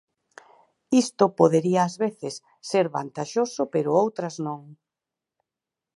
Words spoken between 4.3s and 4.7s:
non.